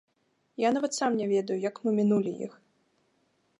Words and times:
Я 0.61 0.69
нават 0.77 0.95
сам 0.99 1.11
не 1.19 1.27
ведаю, 1.33 1.59
як 1.69 1.75
мы 1.85 1.89
мінулі 1.99 2.35
іх. 2.47 2.53